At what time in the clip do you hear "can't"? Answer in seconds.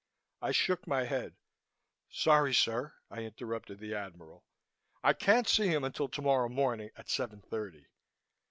5.13-5.47